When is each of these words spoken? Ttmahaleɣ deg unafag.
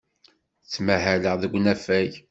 Ttmahaleɣ 0.71 1.35
deg 1.41 1.51
unafag. 1.57 2.11